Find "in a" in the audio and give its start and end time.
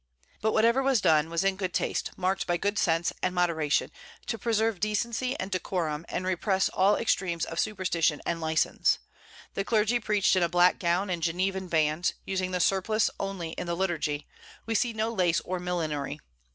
10.35-10.49